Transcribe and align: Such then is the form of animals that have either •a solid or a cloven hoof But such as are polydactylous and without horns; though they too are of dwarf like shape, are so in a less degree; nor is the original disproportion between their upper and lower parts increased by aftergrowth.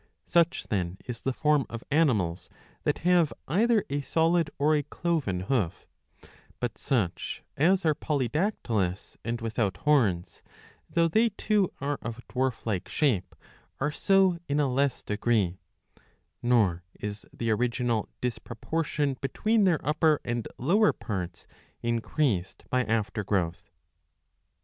Such 0.25 0.63
then 0.69 0.97
is 1.05 1.21
the 1.21 1.31
form 1.31 1.67
of 1.69 1.83
animals 1.91 2.49
that 2.85 2.97
have 3.05 3.31
either 3.47 3.83
•a 3.83 4.03
solid 4.03 4.49
or 4.57 4.73
a 4.75 4.81
cloven 4.81 5.41
hoof 5.41 5.85
But 6.59 6.79
such 6.79 7.43
as 7.55 7.85
are 7.85 7.93
polydactylous 7.93 9.17
and 9.23 9.39
without 9.41 9.77
horns; 9.77 10.41
though 10.89 11.07
they 11.07 11.29
too 11.29 11.71
are 11.79 11.99
of 12.01 12.27
dwarf 12.27 12.65
like 12.65 12.89
shape, 12.89 13.35
are 13.79 13.91
so 13.91 14.39
in 14.47 14.59
a 14.59 14.67
less 14.73 15.03
degree; 15.03 15.59
nor 16.41 16.81
is 16.99 17.27
the 17.31 17.51
original 17.51 18.09
disproportion 18.21 19.17
between 19.21 19.65
their 19.65 19.87
upper 19.87 20.19
and 20.25 20.47
lower 20.57 20.93
parts 20.93 21.45
increased 21.83 22.63
by 22.71 22.83
aftergrowth. 22.85 23.69